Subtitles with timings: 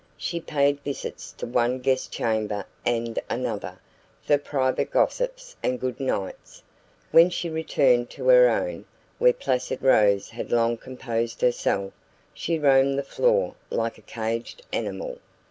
[0.17, 3.77] She paid visits to one guest chamber and another,
[4.23, 6.63] for private gossips and good nights;
[7.11, 8.85] when she returned to her own,
[9.19, 11.93] where placid Rose had long composed herself,
[12.33, 15.19] she roamed the floor like a caged animal.